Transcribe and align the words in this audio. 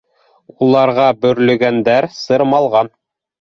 Уларға 0.67 1.05
бөрлөгәндәр 1.25 2.09
сырмалған 2.23 2.91